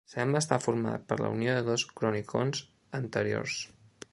Sembla 0.11 0.39
estar 0.43 0.57
format 0.63 1.03
per 1.11 1.17
la 1.21 1.29
unió 1.35 1.53
de 1.57 1.61
dos 1.67 1.85
cronicons 2.01 2.65
anteriors. 3.03 3.61